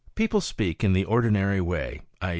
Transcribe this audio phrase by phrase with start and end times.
[0.15, 2.29] People speak in the ordinary way, i.